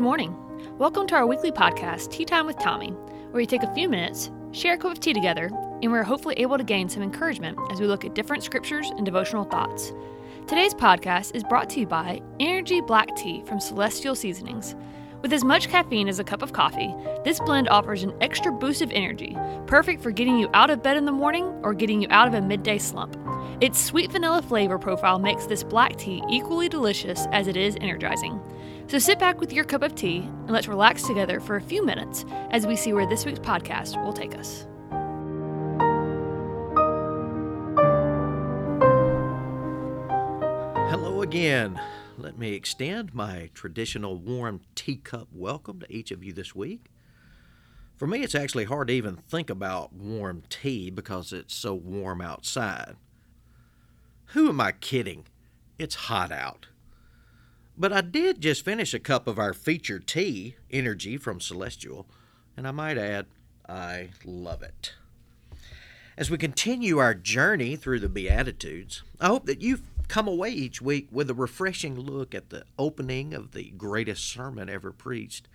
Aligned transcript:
Good 0.00 0.04
morning. 0.04 0.34
Welcome 0.78 1.06
to 1.08 1.14
our 1.14 1.26
weekly 1.26 1.52
podcast, 1.52 2.10
Tea 2.10 2.24
Time 2.24 2.46
with 2.46 2.58
Tommy, 2.58 2.88
where 2.88 3.42
we 3.42 3.44
take 3.44 3.62
a 3.62 3.74
few 3.74 3.86
minutes, 3.86 4.30
share 4.50 4.72
a 4.72 4.78
cup 4.78 4.92
of 4.92 4.98
tea 4.98 5.12
together, 5.12 5.50
and 5.82 5.92
we're 5.92 6.02
hopefully 6.02 6.36
able 6.38 6.56
to 6.56 6.64
gain 6.64 6.88
some 6.88 7.02
encouragement 7.02 7.58
as 7.70 7.82
we 7.82 7.86
look 7.86 8.06
at 8.06 8.14
different 8.14 8.42
scriptures 8.42 8.88
and 8.96 9.04
devotional 9.04 9.44
thoughts. 9.44 9.92
Today's 10.46 10.72
podcast 10.72 11.34
is 11.34 11.44
brought 11.44 11.68
to 11.68 11.80
you 11.80 11.86
by 11.86 12.22
Energy 12.40 12.80
Black 12.80 13.14
Tea 13.14 13.42
from 13.44 13.60
Celestial 13.60 14.14
Seasonings. 14.14 14.74
With 15.20 15.34
as 15.34 15.44
much 15.44 15.68
caffeine 15.68 16.08
as 16.08 16.18
a 16.18 16.24
cup 16.24 16.40
of 16.40 16.54
coffee, 16.54 16.94
this 17.22 17.38
blend 17.38 17.68
offers 17.68 18.02
an 18.02 18.14
extra 18.22 18.50
boost 18.50 18.80
of 18.80 18.90
energy, 18.92 19.36
perfect 19.66 20.02
for 20.02 20.12
getting 20.12 20.38
you 20.38 20.48
out 20.54 20.70
of 20.70 20.82
bed 20.82 20.96
in 20.96 21.04
the 21.04 21.12
morning 21.12 21.44
or 21.62 21.74
getting 21.74 22.00
you 22.00 22.08
out 22.08 22.26
of 22.26 22.32
a 22.32 22.40
midday 22.40 22.78
slump. 22.78 23.18
Its 23.60 23.78
sweet 23.78 24.10
vanilla 24.10 24.40
flavor 24.40 24.78
profile 24.78 25.18
makes 25.18 25.44
this 25.44 25.62
black 25.62 25.94
tea 25.96 26.22
equally 26.30 26.66
delicious 26.66 27.26
as 27.30 27.46
it 27.46 27.58
is 27.58 27.76
energizing. 27.82 28.40
So 28.86 28.98
sit 28.98 29.18
back 29.18 29.38
with 29.38 29.52
your 29.52 29.64
cup 29.64 29.82
of 29.82 29.94
tea 29.94 30.20
and 30.20 30.50
let's 30.50 30.66
relax 30.66 31.02
together 31.02 31.40
for 31.40 31.56
a 31.56 31.60
few 31.60 31.84
minutes 31.84 32.24
as 32.52 32.66
we 32.66 32.74
see 32.74 32.94
where 32.94 33.06
this 33.06 33.26
week's 33.26 33.38
podcast 33.38 34.02
will 34.02 34.14
take 34.14 34.34
us. 34.34 34.66
Hello 40.90 41.20
again. 41.20 41.78
Let 42.16 42.38
me 42.38 42.54
extend 42.54 43.12
my 43.12 43.50
traditional 43.52 44.16
warm 44.16 44.62
teacup 44.74 45.28
welcome 45.30 45.80
to 45.80 45.92
each 45.94 46.10
of 46.10 46.24
you 46.24 46.32
this 46.32 46.54
week. 46.54 46.86
For 47.94 48.06
me, 48.06 48.22
it's 48.22 48.34
actually 48.34 48.64
hard 48.64 48.88
to 48.88 48.94
even 48.94 49.16
think 49.16 49.50
about 49.50 49.92
warm 49.92 50.44
tea 50.48 50.88
because 50.88 51.34
it's 51.34 51.54
so 51.54 51.74
warm 51.74 52.22
outside. 52.22 52.96
Who 54.34 54.48
am 54.48 54.60
I 54.60 54.70
kidding? 54.70 55.24
It's 55.76 56.06
hot 56.06 56.30
out. 56.30 56.68
But 57.76 57.92
I 57.92 58.00
did 58.00 58.40
just 58.40 58.64
finish 58.64 58.94
a 58.94 59.00
cup 59.00 59.26
of 59.26 59.40
our 59.40 59.52
featured 59.52 60.06
tea, 60.06 60.54
Energy 60.70 61.16
from 61.16 61.40
Celestial, 61.40 62.06
and 62.56 62.68
I 62.68 62.70
might 62.70 62.96
add, 62.96 63.26
I 63.68 64.10
love 64.24 64.62
it. 64.62 64.94
As 66.16 66.30
we 66.30 66.38
continue 66.38 66.98
our 66.98 67.12
journey 67.12 67.74
through 67.74 67.98
the 67.98 68.08
Beatitudes, 68.08 69.02
I 69.20 69.26
hope 69.26 69.46
that 69.46 69.62
you've 69.62 69.82
come 70.06 70.28
away 70.28 70.50
each 70.50 70.80
week 70.80 71.08
with 71.10 71.28
a 71.28 71.34
refreshing 71.34 71.98
look 71.98 72.32
at 72.32 72.50
the 72.50 72.64
opening 72.78 73.34
of 73.34 73.50
the 73.50 73.70
greatest 73.70 74.28
sermon 74.28 74.68
ever 74.68 74.92
preached, 74.92 75.48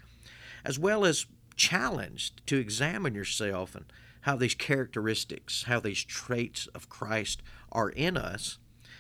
as 0.66 0.78
well 0.78 1.06
as 1.06 1.28
challenged 1.56 2.46
to 2.48 2.58
examine 2.58 3.16
yourself 3.16 3.74
and 3.74 3.86
how 4.22 4.36
these 4.36 4.56
characteristics, 4.56 5.64
how 5.64 5.80
these 5.80 6.04
traits 6.04 6.68
of 6.68 6.90
Christ 6.90 7.42
are 7.72 7.90
in 7.90 8.18
us, 8.18 8.58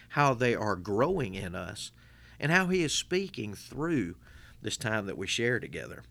how 0.10 0.34
they 0.34 0.56
are 0.56 0.76
growing 0.76 1.36
in 1.36 1.56
us, 1.56 1.92
and 2.40 2.52
how 2.52 2.68
He 2.68 2.84
is 2.84 2.94
speaking 2.94 3.54
through 3.54 4.16
this 4.62 4.78
time 4.78 5.06
that 5.06 5.18
we 5.18 5.28
share 5.28 5.60
together. 5.60 6.04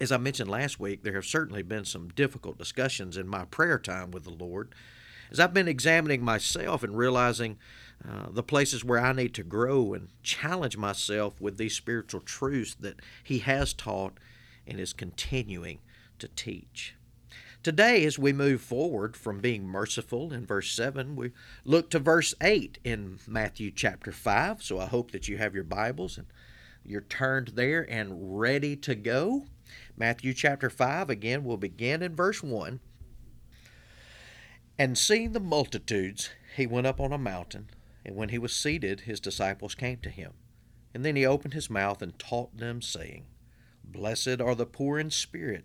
As 0.00 0.12
I 0.12 0.18
mentioned 0.18 0.50
last 0.50 0.78
week, 0.78 1.02
there 1.02 1.14
have 1.14 1.24
certainly 1.24 1.62
been 1.62 1.84
some 1.84 2.08
difficult 2.08 2.58
discussions 2.58 3.16
in 3.16 3.26
my 3.26 3.46
prayer 3.46 3.78
time 3.78 4.10
with 4.10 4.24
the 4.24 4.30
Lord 4.30 4.74
as 5.30 5.40
I've 5.40 5.54
been 5.54 5.68
examining 5.68 6.22
myself 6.22 6.82
and 6.82 6.96
realizing 6.96 7.58
uh, 8.06 8.26
the 8.30 8.42
places 8.42 8.84
where 8.84 9.00
I 9.00 9.12
need 9.12 9.34
to 9.34 9.42
grow 9.42 9.94
and 9.94 10.08
challenge 10.22 10.76
myself 10.76 11.40
with 11.40 11.56
these 11.56 11.74
spiritual 11.74 12.20
truths 12.20 12.74
that 12.80 13.00
He 13.24 13.40
has 13.40 13.72
taught 13.72 14.18
and 14.66 14.78
is 14.78 14.92
continuing 14.92 15.78
to 16.18 16.28
teach. 16.28 16.94
Today, 17.66 18.04
as 18.04 18.16
we 18.16 18.32
move 18.32 18.60
forward 18.60 19.16
from 19.16 19.40
being 19.40 19.66
merciful 19.66 20.32
in 20.32 20.46
verse 20.46 20.70
7, 20.70 21.16
we 21.16 21.32
look 21.64 21.90
to 21.90 21.98
verse 21.98 22.32
8 22.40 22.78
in 22.84 23.18
Matthew 23.26 23.72
chapter 23.72 24.12
5. 24.12 24.62
So 24.62 24.78
I 24.78 24.86
hope 24.86 25.10
that 25.10 25.26
you 25.26 25.38
have 25.38 25.52
your 25.52 25.64
Bibles 25.64 26.16
and 26.16 26.28
you're 26.84 27.00
turned 27.00 27.54
there 27.56 27.84
and 27.90 28.38
ready 28.38 28.76
to 28.76 28.94
go. 28.94 29.46
Matthew 29.96 30.32
chapter 30.32 30.70
5, 30.70 31.10
again, 31.10 31.42
we'll 31.42 31.56
begin 31.56 32.04
in 32.04 32.14
verse 32.14 32.40
1. 32.40 32.78
And 34.78 34.96
seeing 34.96 35.32
the 35.32 35.40
multitudes, 35.40 36.30
he 36.54 36.68
went 36.68 36.86
up 36.86 37.00
on 37.00 37.12
a 37.12 37.18
mountain, 37.18 37.70
and 38.04 38.14
when 38.14 38.28
he 38.28 38.38
was 38.38 38.54
seated, 38.54 39.00
his 39.00 39.18
disciples 39.18 39.74
came 39.74 39.98
to 40.02 40.10
him. 40.10 40.34
And 40.94 41.04
then 41.04 41.16
he 41.16 41.26
opened 41.26 41.54
his 41.54 41.68
mouth 41.68 42.00
and 42.00 42.16
taught 42.16 42.56
them, 42.58 42.80
saying, 42.80 43.26
Blessed 43.82 44.40
are 44.40 44.54
the 44.54 44.66
poor 44.66 45.00
in 45.00 45.10
spirit 45.10 45.64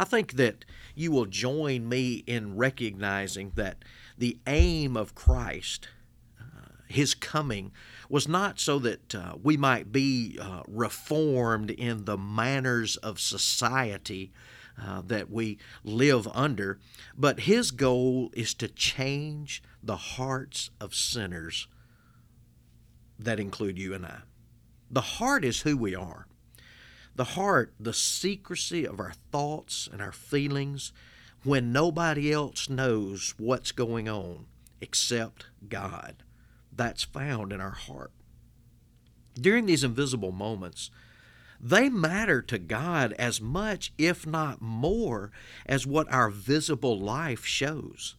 I 0.00 0.04
think 0.04 0.32
that 0.36 0.64
you 0.94 1.12
will 1.12 1.26
join 1.26 1.86
me 1.86 2.24
in 2.26 2.56
recognizing 2.56 3.52
that 3.56 3.84
the 4.16 4.38
aim 4.46 4.96
of 4.96 5.14
Christ, 5.14 5.88
uh, 6.40 6.70
his 6.88 7.12
coming, 7.12 7.72
was 8.08 8.26
not 8.26 8.58
so 8.58 8.78
that 8.78 9.14
uh, 9.14 9.34
we 9.42 9.58
might 9.58 9.92
be 9.92 10.38
uh, 10.40 10.62
reformed 10.66 11.70
in 11.70 12.06
the 12.06 12.16
manners 12.16 12.96
of 12.96 13.20
society 13.20 14.32
uh, 14.82 15.02
that 15.04 15.30
we 15.30 15.58
live 15.84 16.26
under, 16.28 16.78
but 17.14 17.40
his 17.40 17.70
goal 17.70 18.30
is 18.32 18.54
to 18.54 18.68
change 18.68 19.62
the 19.82 19.96
hearts 19.96 20.70
of 20.80 20.94
sinners 20.94 21.68
that 23.18 23.38
include 23.38 23.78
you 23.78 23.92
and 23.92 24.06
I. 24.06 24.20
The 24.90 25.02
heart 25.02 25.44
is 25.44 25.60
who 25.60 25.76
we 25.76 25.94
are. 25.94 26.26
The 27.20 27.36
heart, 27.36 27.74
the 27.78 27.92
secrecy 27.92 28.86
of 28.86 28.98
our 28.98 29.12
thoughts 29.30 29.90
and 29.92 30.00
our 30.00 30.10
feelings 30.10 30.90
when 31.44 31.70
nobody 31.70 32.32
else 32.32 32.70
knows 32.70 33.34
what's 33.36 33.72
going 33.72 34.08
on 34.08 34.46
except 34.80 35.44
God. 35.68 36.22
That's 36.74 37.04
found 37.04 37.52
in 37.52 37.60
our 37.60 37.72
heart. 37.72 38.12
During 39.34 39.66
these 39.66 39.84
invisible 39.84 40.32
moments, 40.32 40.90
they 41.60 41.90
matter 41.90 42.40
to 42.40 42.58
God 42.58 43.12
as 43.18 43.38
much, 43.38 43.92
if 43.98 44.26
not 44.26 44.62
more, 44.62 45.30
as 45.66 45.86
what 45.86 46.10
our 46.10 46.30
visible 46.30 46.98
life 46.98 47.44
shows. 47.44 48.16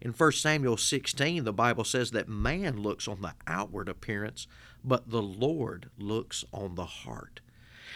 In 0.00 0.10
1 0.10 0.32
Samuel 0.32 0.78
16, 0.78 1.44
the 1.44 1.52
Bible 1.52 1.84
says 1.84 2.10
that 2.10 2.28
man 2.28 2.82
looks 2.82 3.06
on 3.06 3.22
the 3.22 3.34
outward 3.46 3.88
appearance, 3.88 4.48
but 4.82 5.10
the 5.10 5.22
Lord 5.22 5.90
looks 5.96 6.44
on 6.52 6.74
the 6.74 6.86
heart. 6.86 7.40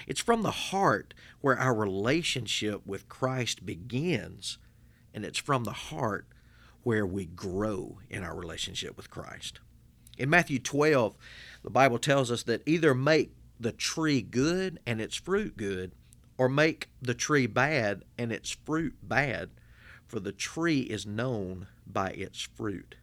It's 0.06 0.20
from 0.20 0.42
the 0.42 0.50
heart 0.50 1.14
where 1.40 1.58
our 1.58 1.74
relationship 1.74 2.86
with 2.86 3.08
Christ 3.08 3.64
begins, 3.64 4.58
and 5.14 5.24
it's 5.24 5.38
from 5.38 5.64
the 5.64 5.72
heart 5.72 6.26
where 6.82 7.06
we 7.06 7.26
grow 7.26 7.98
in 8.08 8.22
our 8.22 8.36
relationship 8.36 8.96
with 8.96 9.10
Christ. 9.10 9.60
In 10.18 10.30
Matthew 10.30 10.58
12, 10.58 11.16
the 11.62 11.70
Bible 11.70 11.98
tells 11.98 12.30
us 12.30 12.42
that 12.44 12.62
either 12.66 12.94
make 12.94 13.34
the 13.58 13.72
tree 13.72 14.22
good 14.22 14.78
and 14.86 15.00
its 15.00 15.16
fruit 15.16 15.56
good, 15.56 15.92
or 16.38 16.48
make 16.48 16.88
the 17.00 17.15
tree 17.15 17.47
bad 17.47 18.04
and 18.18 18.30
its 18.30 18.50
fruit 18.50 18.94
bad, 19.03 19.50
for 20.06 20.21
the 20.21 20.32
tree 20.32 20.80
is 20.80 21.06
known 21.06 21.66
by 21.86 22.10
its 22.10 22.41
fruit. 22.41 22.97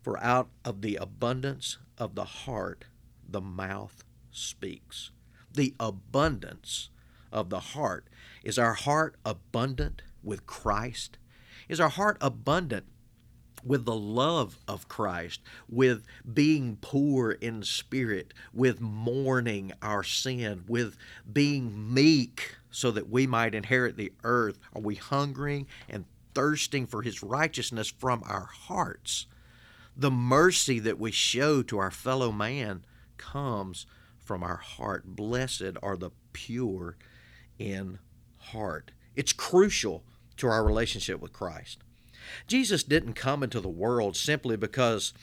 For 0.00 0.18
out 0.22 0.48
of 0.64 0.82
the 0.82 0.96
abundance 0.96 1.78
of 1.98 2.14
the 2.14 2.24
heart 2.24 2.84
the 3.28 3.40
mouth 3.40 4.04
speaks 4.30 5.10
the 5.56 5.74
abundance 5.80 6.90
of 7.32 7.50
the 7.50 7.60
heart. 7.60 8.06
Is 8.44 8.58
our 8.58 8.74
heart 8.74 9.16
abundant 9.24 10.02
with 10.22 10.46
Christ? 10.46 11.18
Is 11.68 11.80
our 11.80 11.88
heart 11.88 12.16
abundant 12.20 12.86
with 13.64 13.84
the 13.84 13.96
love 13.96 14.58
of 14.68 14.88
Christ, 14.88 15.40
with 15.68 16.04
being 16.32 16.78
poor 16.80 17.32
in 17.32 17.64
spirit, 17.64 18.32
with 18.54 18.80
mourning 18.80 19.72
our 19.82 20.04
sin, 20.04 20.64
with 20.68 20.96
being 21.30 21.92
meek 21.92 22.56
so 22.70 22.92
that 22.92 23.10
we 23.10 23.26
might 23.26 23.54
inherit 23.54 23.96
the 23.96 24.12
earth? 24.22 24.58
Are 24.74 24.82
we 24.82 24.94
hungering 24.94 25.66
and 25.88 26.04
thirsting 26.34 26.86
for 26.86 27.02
His 27.02 27.22
righteousness 27.22 27.88
from 27.88 28.22
our 28.24 28.44
hearts? 28.44 29.26
The 29.96 30.10
mercy 30.10 30.78
that 30.80 31.00
we 31.00 31.10
show 31.10 31.62
to 31.62 31.78
our 31.78 31.90
fellow 31.90 32.30
man 32.30 32.84
comes 33.16 33.86
from 34.26 34.42
our 34.42 34.56
heart. 34.56 35.06
Blessed 35.06 35.78
are 35.82 35.96
the 35.96 36.10
pure 36.32 36.96
in 37.58 37.98
heart. 38.38 38.90
It's 39.14 39.32
crucial 39.32 40.04
to 40.36 40.48
our 40.48 40.64
relationship 40.64 41.20
with 41.20 41.32
Christ. 41.32 41.78
Jesus 42.48 42.82
didn't 42.82 43.14
come 43.14 43.44
into 43.44 43.60
the 43.60 43.68
world 43.68 44.16
simply 44.16 44.56
because 44.56 45.14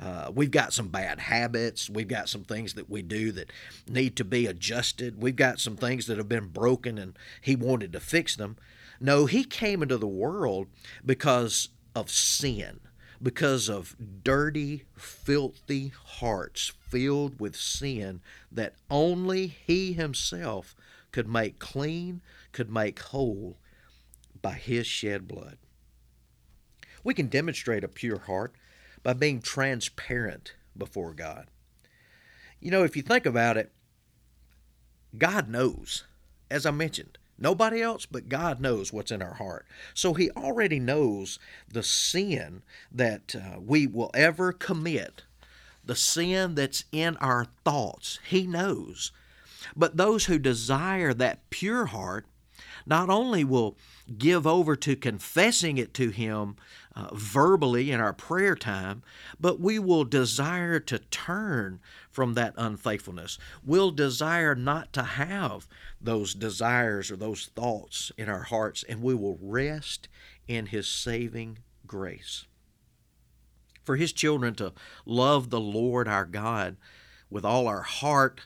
uh, 0.00 0.30
we've 0.34 0.50
got 0.50 0.72
some 0.72 0.88
bad 0.88 1.20
habits. 1.20 1.88
We've 1.88 2.08
got 2.08 2.28
some 2.28 2.42
things 2.42 2.74
that 2.74 2.90
we 2.90 3.00
do 3.00 3.30
that 3.32 3.52
need 3.88 4.16
to 4.16 4.24
be 4.24 4.46
adjusted. 4.46 5.22
We've 5.22 5.36
got 5.36 5.60
some 5.60 5.76
things 5.76 6.06
that 6.06 6.18
have 6.18 6.28
been 6.28 6.48
broken 6.48 6.98
and 6.98 7.16
He 7.40 7.54
wanted 7.54 7.92
to 7.92 8.00
fix 8.00 8.34
them. 8.34 8.56
No, 9.00 9.26
He 9.26 9.44
came 9.44 9.82
into 9.82 9.96
the 9.96 10.08
world 10.08 10.66
because 11.06 11.68
of 11.94 12.10
sin, 12.10 12.80
because 13.22 13.68
of 13.68 13.96
dirty, 14.22 14.84
filthy 14.96 15.92
hearts 16.04 16.72
filled 16.80 17.40
with 17.40 17.56
sin 17.56 18.20
that 18.50 18.74
only 18.90 19.46
He 19.48 19.92
Himself 19.92 20.74
could 21.12 21.28
make 21.28 21.58
clean, 21.58 22.20
could 22.52 22.70
make 22.70 23.00
whole 23.00 23.58
by 24.40 24.52
His 24.52 24.86
shed 24.86 25.26
blood. 25.26 25.58
We 27.02 27.14
can 27.14 27.28
demonstrate 27.28 27.84
a 27.84 27.88
pure 27.88 28.20
heart 28.20 28.54
by 29.02 29.12
being 29.14 29.40
transparent 29.40 30.54
before 30.76 31.14
God. 31.14 31.46
You 32.60 32.70
know, 32.70 32.84
if 32.84 32.96
you 32.96 33.02
think 33.02 33.26
about 33.26 33.56
it, 33.56 33.72
God 35.16 35.48
knows. 35.48 36.04
As 36.50 36.66
I 36.66 36.70
mentioned, 36.70 37.18
nobody 37.38 37.80
else 37.80 38.06
but 38.06 38.28
God 38.28 38.60
knows 38.60 38.92
what's 38.92 39.10
in 39.10 39.22
our 39.22 39.34
heart. 39.34 39.66
So 39.94 40.14
He 40.14 40.30
already 40.30 40.78
knows 40.78 41.38
the 41.70 41.82
sin 41.82 42.62
that 42.92 43.34
uh, 43.34 43.60
we 43.60 43.86
will 43.86 44.10
ever 44.14 44.52
commit, 44.52 45.22
the 45.84 45.96
sin 45.96 46.54
that's 46.54 46.84
in 46.92 47.16
our 47.18 47.46
thoughts. 47.64 48.18
He 48.26 48.46
knows. 48.46 49.12
But 49.76 49.96
those 49.96 50.26
who 50.26 50.38
desire 50.38 51.12
that 51.14 51.48
pure 51.50 51.86
heart 51.86 52.26
not 52.86 53.10
only 53.10 53.44
will 53.44 53.76
give 54.16 54.46
over 54.46 54.76
to 54.76 54.96
confessing 54.96 55.78
it 55.78 55.92
to 55.94 56.10
Him 56.10 56.56
uh, 56.94 57.08
verbally 57.14 57.90
in 57.90 58.00
our 58.00 58.12
prayer 58.12 58.56
time, 58.56 59.02
but 59.38 59.60
we 59.60 59.78
will 59.78 60.04
desire 60.04 60.80
to 60.80 60.98
turn 60.98 61.80
from 62.10 62.34
that 62.34 62.54
unfaithfulness. 62.56 63.38
We'll 63.64 63.90
desire 63.90 64.54
not 64.54 64.92
to 64.94 65.02
have 65.02 65.68
those 66.00 66.34
desires 66.34 67.10
or 67.10 67.16
those 67.16 67.50
thoughts 67.54 68.10
in 68.16 68.28
our 68.28 68.44
hearts, 68.44 68.82
and 68.88 69.02
we 69.02 69.14
will 69.14 69.38
rest 69.40 70.08
in 70.46 70.66
His 70.66 70.88
saving 70.88 71.58
grace. 71.86 72.46
For 73.84 73.96
His 73.96 74.12
children 74.12 74.54
to 74.56 74.72
love 75.06 75.50
the 75.50 75.60
Lord 75.60 76.08
our 76.08 76.24
God 76.24 76.76
with 77.30 77.44
all 77.44 77.68
our 77.68 77.82
heart, 77.82 78.42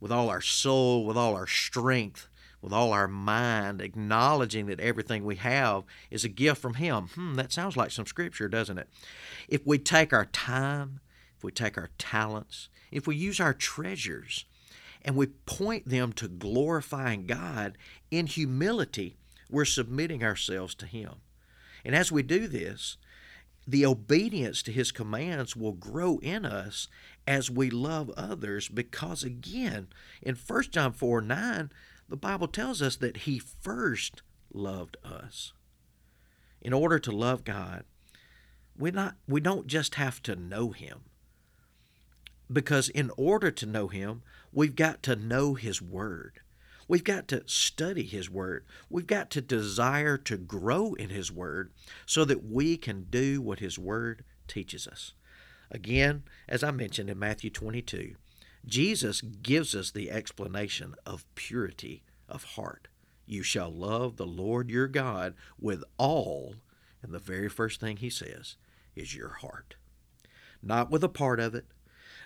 with 0.00 0.10
all 0.10 0.28
our 0.28 0.40
soul, 0.40 1.06
with 1.06 1.16
all 1.16 1.34
our 1.34 1.46
strength, 1.46 2.28
with 2.60 2.72
all 2.72 2.92
our 2.92 3.08
mind, 3.08 3.80
acknowledging 3.80 4.66
that 4.66 4.80
everything 4.80 5.24
we 5.24 5.36
have 5.36 5.84
is 6.10 6.24
a 6.24 6.28
gift 6.28 6.60
from 6.60 6.74
Him. 6.74 7.08
Hmm, 7.14 7.34
that 7.34 7.52
sounds 7.52 7.76
like 7.76 7.90
some 7.90 8.06
scripture, 8.06 8.48
doesn't 8.48 8.78
it? 8.78 8.88
If 9.48 9.66
we 9.66 9.78
take 9.78 10.12
our 10.12 10.26
time, 10.26 11.00
if 11.36 11.44
we 11.44 11.52
take 11.52 11.76
our 11.76 11.90
talents, 11.98 12.68
if 12.90 13.06
we 13.06 13.16
use 13.16 13.40
our 13.40 13.54
treasures, 13.54 14.44
and 15.06 15.14
we 15.14 15.26
point 15.26 15.88
them 15.88 16.12
to 16.14 16.26
glorifying 16.26 17.26
God 17.26 17.78
in 18.10 18.26
humility, 18.26 19.16
we're 19.48 19.64
submitting 19.64 20.24
ourselves 20.24 20.74
to 20.76 20.86
Him. 20.86 21.14
And 21.84 21.94
as 21.94 22.10
we 22.10 22.24
do 22.24 22.48
this, 22.48 22.96
the 23.66 23.86
obedience 23.86 24.62
to 24.64 24.72
His 24.72 24.90
commands 24.90 25.54
will 25.54 25.72
grow 25.72 26.18
in 26.18 26.44
us 26.44 26.88
as 27.26 27.50
we 27.50 27.70
love 27.70 28.10
others 28.16 28.68
because, 28.68 29.22
again, 29.22 29.88
in 30.22 30.34
1 30.34 30.62
John 30.70 30.92
4 30.92 31.20
9, 31.20 31.70
the 32.08 32.16
Bible 32.16 32.48
tells 32.48 32.80
us 32.80 32.96
that 32.96 33.18
He 33.18 33.38
first 33.38 34.22
loved 34.52 34.96
us. 35.04 35.52
In 36.60 36.72
order 36.72 36.98
to 36.98 37.10
love 37.10 37.44
God, 37.44 37.84
we 38.76 38.90
not 38.90 39.16
we 39.28 39.40
don't 39.40 39.66
just 39.66 39.96
have 39.96 40.22
to 40.24 40.36
know 40.36 40.70
Him. 40.70 41.00
Because 42.52 42.88
in 42.88 43.10
order 43.16 43.50
to 43.50 43.66
know 43.66 43.88
Him, 43.88 44.22
we've 44.52 44.76
got 44.76 45.02
to 45.04 45.16
know 45.16 45.54
His 45.54 45.82
Word. 45.82 46.40
We've 46.88 47.04
got 47.04 47.26
to 47.28 47.42
study 47.46 48.04
His 48.04 48.30
Word. 48.30 48.64
We've 48.88 49.06
got 49.06 49.30
to 49.30 49.40
desire 49.40 50.16
to 50.18 50.36
grow 50.36 50.94
in 50.94 51.10
His 51.10 51.32
Word 51.32 51.72
so 52.04 52.24
that 52.24 52.44
we 52.44 52.76
can 52.76 53.06
do 53.10 53.40
what 53.40 53.58
His 53.58 53.78
Word 53.78 54.24
teaches 54.46 54.86
us. 54.86 55.12
Again, 55.70 56.22
as 56.48 56.62
I 56.62 56.70
mentioned 56.70 57.10
in 57.10 57.18
Matthew 57.18 57.50
22, 57.50 58.14
Jesus 58.66 59.20
gives 59.20 59.74
us 59.74 59.90
the 59.90 60.10
explanation 60.10 60.94
of 61.04 61.24
purity 61.34 62.02
of 62.28 62.42
heart. 62.42 62.88
You 63.26 63.42
shall 63.42 63.70
love 63.70 64.16
the 64.16 64.26
Lord 64.26 64.70
your 64.70 64.88
God 64.88 65.34
with 65.58 65.84
all, 65.98 66.54
and 67.02 67.12
the 67.12 67.18
very 67.18 67.48
first 67.48 67.80
thing 67.80 67.98
he 67.98 68.10
says 68.10 68.56
is 68.94 69.14
your 69.14 69.28
heart. 69.28 69.76
Not 70.62 70.90
with 70.90 71.04
a 71.04 71.08
part 71.08 71.38
of 71.38 71.54
it, 71.54 71.66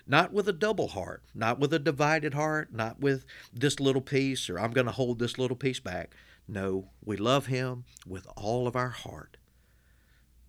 not 0.07 0.33
with 0.33 0.49
a 0.49 0.53
double 0.53 0.89
heart, 0.89 1.23
not 1.35 1.59
with 1.59 1.73
a 1.75 1.79
divided 1.79 2.35
heart, 2.35 2.73
not 2.73 3.01
with 3.01 3.25
this 3.53 3.79
little 3.79 4.03
piece 4.03 4.49
or 4.49 4.59
I'm 4.59 4.73
going 4.73 4.87
to 4.87 4.93
hold 4.93 5.19
this 5.19 5.39
little 5.39 5.57
piece 5.57 5.81
back. 5.81 6.15
No, 6.49 6.91
we 7.05 7.17
love 7.17 7.47
him 7.47 7.85
with 8.07 8.27
all 8.37 8.67
of 8.67 8.77
our 8.77 8.89
heart, 8.89 9.37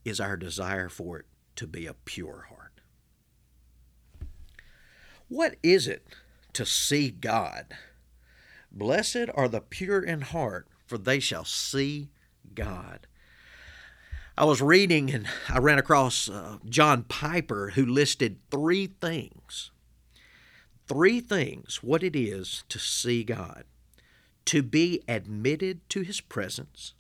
is 0.03 0.19
our 0.19 0.37
desire 0.37 0.89
for 0.89 1.19
it 1.19 1.25
to 1.57 1.67
be 1.67 1.85
a 1.85 1.93
pure 1.93 2.47
heart. 2.49 2.70
What 5.31 5.55
is 5.63 5.87
it 5.87 6.05
to 6.51 6.65
see 6.65 7.09
God? 7.09 7.77
Blessed 8.69 9.29
are 9.33 9.47
the 9.47 9.61
pure 9.61 10.03
in 10.03 10.19
heart, 10.19 10.67
for 10.85 10.97
they 10.97 11.21
shall 11.21 11.45
see 11.45 12.09
God. 12.53 13.07
I 14.37 14.43
was 14.43 14.61
reading 14.61 15.09
and 15.09 15.25
I 15.47 15.59
ran 15.59 15.79
across 15.79 16.27
uh, 16.27 16.57
John 16.67 17.03
Piper 17.03 17.69
who 17.75 17.85
listed 17.85 18.39
three 18.51 18.87
things. 18.87 19.71
Three 20.85 21.21
things 21.21 21.81
what 21.81 22.03
it 22.03 22.13
is 22.13 22.65
to 22.67 22.77
see 22.77 23.23
God 23.23 23.63
to 24.43 24.61
be 24.61 25.01
admitted 25.07 25.87
to 25.91 26.01
His 26.01 26.19
presence, 26.19 26.93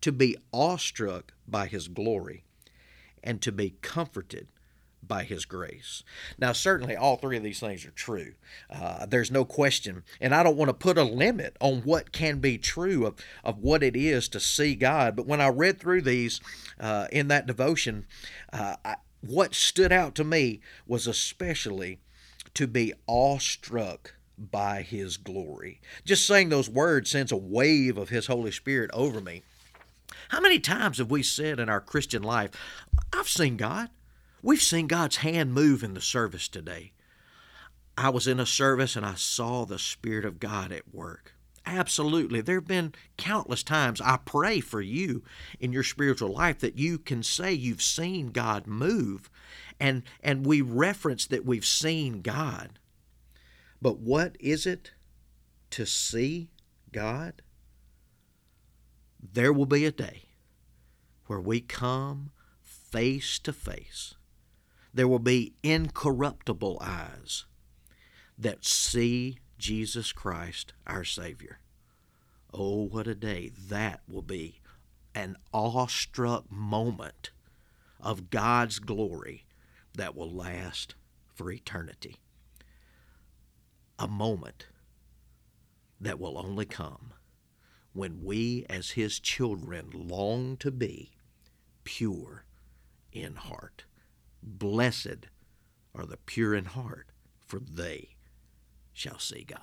to 0.00 0.12
be 0.12 0.36
awestruck 0.52 1.32
by 1.48 1.66
His 1.66 1.88
glory, 1.88 2.44
and 3.20 3.42
to 3.42 3.50
be 3.50 3.70
comforted 3.82 4.46
by 5.06 5.24
His 5.24 5.44
grace. 5.44 6.02
Now, 6.38 6.52
certainly 6.52 6.96
all 6.96 7.16
three 7.16 7.36
of 7.36 7.42
these 7.42 7.60
things 7.60 7.84
are 7.84 7.90
true. 7.90 8.34
Uh, 8.70 9.06
there's 9.06 9.30
no 9.30 9.44
question. 9.44 10.04
And 10.20 10.34
I 10.34 10.42
don't 10.42 10.56
want 10.56 10.68
to 10.68 10.74
put 10.74 10.98
a 10.98 11.04
limit 11.04 11.56
on 11.60 11.82
what 11.82 12.12
can 12.12 12.38
be 12.38 12.58
true 12.58 13.06
of, 13.06 13.14
of 13.42 13.58
what 13.58 13.82
it 13.82 13.96
is 13.96 14.28
to 14.28 14.40
see 14.40 14.74
God. 14.74 15.16
But 15.16 15.26
when 15.26 15.40
I 15.40 15.48
read 15.48 15.80
through 15.80 16.02
these 16.02 16.40
uh, 16.80 17.08
in 17.12 17.28
that 17.28 17.46
devotion, 17.46 18.06
uh, 18.52 18.76
I, 18.84 18.96
what 19.20 19.54
stood 19.54 19.92
out 19.92 20.14
to 20.16 20.24
me 20.24 20.60
was 20.86 21.06
especially 21.06 22.00
to 22.54 22.66
be 22.66 22.92
awestruck 23.06 24.14
by 24.38 24.82
His 24.82 25.16
glory. 25.16 25.80
Just 26.04 26.26
saying 26.26 26.48
those 26.48 26.68
words 26.68 27.10
sends 27.10 27.32
a 27.32 27.36
wave 27.36 27.96
of 27.96 28.08
His 28.08 28.26
Holy 28.26 28.50
Spirit 28.50 28.90
over 28.92 29.20
me. 29.20 29.42
How 30.28 30.40
many 30.40 30.58
times 30.58 30.98
have 30.98 31.10
we 31.10 31.22
said 31.22 31.58
in 31.58 31.68
our 31.68 31.80
Christian 31.80 32.22
life, 32.22 32.50
I've 33.12 33.28
seen 33.28 33.56
God? 33.56 33.90
We've 34.44 34.60
seen 34.60 34.88
God's 34.88 35.16
hand 35.16 35.54
move 35.54 35.82
in 35.82 35.94
the 35.94 36.02
service 36.02 36.48
today. 36.48 36.92
I 37.96 38.10
was 38.10 38.26
in 38.26 38.38
a 38.38 38.44
service 38.44 38.94
and 38.94 39.06
I 39.06 39.14
saw 39.14 39.64
the 39.64 39.78
Spirit 39.78 40.26
of 40.26 40.38
God 40.38 40.70
at 40.70 40.94
work. 40.94 41.32
Absolutely. 41.64 42.42
There 42.42 42.56
have 42.56 42.66
been 42.66 42.92
countless 43.16 43.62
times 43.62 44.02
I 44.02 44.18
pray 44.22 44.60
for 44.60 44.82
you 44.82 45.22
in 45.60 45.72
your 45.72 45.82
spiritual 45.82 46.28
life 46.28 46.58
that 46.58 46.76
you 46.76 46.98
can 46.98 47.22
say 47.22 47.54
you've 47.54 47.80
seen 47.80 48.32
God 48.32 48.66
move 48.66 49.30
and 49.80 50.02
and 50.22 50.44
we 50.44 50.60
reference 50.60 51.26
that 51.28 51.46
we've 51.46 51.64
seen 51.64 52.20
God. 52.20 52.78
But 53.80 54.00
what 54.00 54.36
is 54.38 54.66
it 54.66 54.90
to 55.70 55.86
see 55.86 56.50
God? 56.92 57.40
There 59.22 59.54
will 59.54 59.64
be 59.64 59.86
a 59.86 59.90
day 59.90 60.24
where 61.28 61.40
we 61.40 61.62
come 61.62 62.30
face 62.62 63.38
to 63.38 63.52
face 63.54 64.16
there 64.94 65.08
will 65.08 65.18
be 65.18 65.52
incorruptible 65.64 66.78
eyes 66.80 67.46
that 68.38 68.64
see 68.64 69.38
Jesus 69.58 70.12
Christ, 70.12 70.72
our 70.86 71.02
Savior. 71.02 71.58
Oh, 72.52 72.84
what 72.84 73.08
a 73.08 73.14
day 73.16 73.50
that 73.68 74.02
will 74.08 74.22
be! 74.22 74.60
An 75.16 75.36
awestruck 75.52 76.50
moment 76.50 77.30
of 78.00 78.30
God's 78.30 78.78
glory 78.78 79.46
that 79.96 80.14
will 80.14 80.30
last 80.30 80.94
for 81.34 81.50
eternity. 81.50 82.16
A 83.98 84.06
moment 84.06 84.66
that 86.00 86.20
will 86.20 86.38
only 86.38 86.66
come 86.66 87.14
when 87.92 88.22
we, 88.22 88.66
as 88.68 88.90
His 88.90 89.18
children, 89.18 89.90
long 89.92 90.56
to 90.58 90.70
be 90.70 91.12
pure 91.84 92.44
in 93.12 93.36
heart. 93.36 93.84
Blessed 94.46 95.28
are 95.94 96.04
the 96.04 96.18
pure 96.26 96.54
in 96.54 96.66
heart, 96.66 97.06
for 97.40 97.58
they 97.58 98.10
shall 98.92 99.18
see 99.18 99.42
God. 99.42 99.58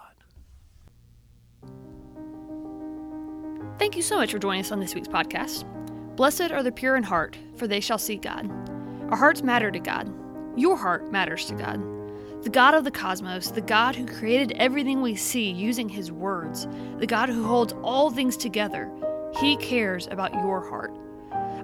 Thank 3.78 3.96
you 3.96 4.02
so 4.02 4.18
much 4.18 4.32
for 4.32 4.40
joining 4.40 4.62
us 4.62 4.72
on 4.72 4.80
this 4.80 4.96
week's 4.96 5.08
podcast. 5.08 5.66
Blessed 6.16 6.52
are 6.52 6.64
the 6.64 6.72
pure 6.72 6.96
in 6.96 7.04
heart, 7.04 7.38
for 7.56 7.68
they 7.68 7.80
shall 7.80 8.00
see 8.00 8.16
God. 8.16 8.50
Our 9.12 9.18
hearts 9.18 9.44
matter 9.44 9.70
to 9.70 9.80
God. 9.80 10.12
Your 10.58 10.76
heart 10.76 11.12
matters 11.12 11.46
to 11.46 11.54
God. 11.54 11.80
The 12.44 12.50
God 12.50 12.74
of 12.74 12.84
the 12.84 12.90
cosmos, 12.90 13.52
the 13.52 13.62
God 13.62 13.96
who 13.96 14.08
created 14.08 14.54
everything 14.54 15.04
we 15.04 15.14
see 15.16 15.52
using 15.52 15.90
his 15.90 16.12
words, 16.12 16.68
the 16.98 17.06
God 17.06 17.30
who 17.30 17.44
holds 17.44 17.74
all 17.84 18.10
things 18.10 18.36
together, 18.36 18.92
he 19.40 19.58
cares 19.58 20.08
about 20.08 20.34
your 20.34 20.68
heart. 20.68 20.92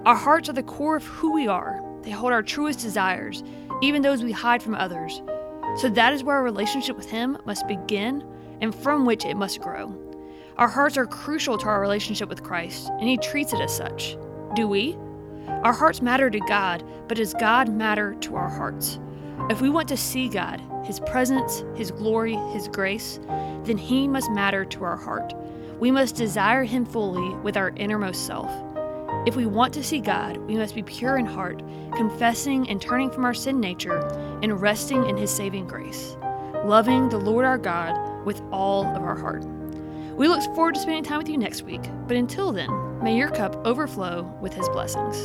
Our 0.06 0.14
hearts 0.14 0.48
are 0.48 0.52
the 0.52 0.62
core 0.62 0.94
of 0.94 1.04
who 1.04 1.32
we 1.32 1.48
are. 1.48 1.82
They 2.08 2.14
hold 2.14 2.32
our 2.32 2.42
truest 2.42 2.80
desires, 2.80 3.44
even 3.82 4.00
those 4.00 4.22
we 4.22 4.32
hide 4.32 4.62
from 4.62 4.74
others. 4.74 5.20
So 5.76 5.90
that 5.90 6.14
is 6.14 6.24
where 6.24 6.36
our 6.36 6.42
relationship 6.42 6.96
with 6.96 7.10
him 7.10 7.36
must 7.44 7.68
begin 7.68 8.24
and 8.62 8.74
from 8.74 9.04
which 9.04 9.26
it 9.26 9.36
must 9.36 9.60
grow. 9.60 9.94
Our 10.56 10.68
hearts 10.68 10.96
are 10.96 11.04
crucial 11.04 11.58
to 11.58 11.66
our 11.66 11.82
relationship 11.82 12.30
with 12.30 12.42
Christ, 12.42 12.88
and 12.98 13.06
he 13.06 13.18
treats 13.18 13.52
it 13.52 13.60
as 13.60 13.76
such. 13.76 14.16
Do 14.54 14.66
we? 14.66 14.96
Our 15.64 15.74
hearts 15.74 16.00
matter 16.00 16.30
to 16.30 16.40
God, 16.40 16.82
but 17.08 17.18
does 17.18 17.34
God 17.34 17.68
matter 17.68 18.14
to 18.20 18.36
our 18.36 18.48
hearts? 18.48 18.98
If 19.50 19.60
we 19.60 19.68
want 19.68 19.88
to 19.88 19.96
see 19.98 20.30
God, 20.30 20.62
His 20.86 21.00
presence, 21.00 21.62
His 21.76 21.90
glory, 21.90 22.36
His 22.54 22.68
grace, 22.68 23.20
then 23.64 23.76
He 23.76 24.08
must 24.08 24.30
matter 24.30 24.64
to 24.64 24.84
our 24.84 24.96
heart. 24.96 25.34
We 25.78 25.90
must 25.90 26.16
desire 26.16 26.64
Him 26.64 26.86
fully 26.86 27.34
with 27.42 27.58
our 27.58 27.68
innermost 27.76 28.24
self. 28.24 28.50
If 29.28 29.36
we 29.36 29.44
want 29.44 29.74
to 29.74 29.84
see 29.84 30.00
God, 30.00 30.38
we 30.38 30.56
must 30.56 30.74
be 30.74 30.82
pure 30.82 31.18
in 31.18 31.26
heart, 31.26 31.62
confessing 31.94 32.66
and 32.70 32.80
turning 32.80 33.10
from 33.10 33.26
our 33.26 33.34
sin 33.34 33.60
nature 33.60 33.98
and 34.42 34.58
resting 34.58 35.06
in 35.06 35.18
His 35.18 35.30
saving 35.30 35.66
grace, 35.66 36.16
loving 36.64 37.10
the 37.10 37.18
Lord 37.18 37.44
our 37.44 37.58
God 37.58 38.24
with 38.24 38.40
all 38.50 38.86
of 38.86 39.02
our 39.02 39.14
heart. 39.14 39.44
We 40.14 40.28
look 40.28 40.42
forward 40.54 40.76
to 40.76 40.80
spending 40.80 41.04
time 41.04 41.18
with 41.18 41.28
you 41.28 41.36
next 41.36 41.60
week, 41.60 41.82
but 42.06 42.16
until 42.16 42.52
then, 42.52 42.70
may 43.02 43.18
your 43.18 43.28
cup 43.28 43.54
overflow 43.66 44.22
with 44.40 44.54
His 44.54 44.66
blessings. 44.70 45.18